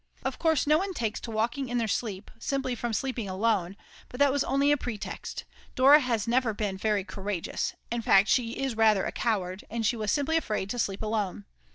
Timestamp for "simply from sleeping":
2.39-3.29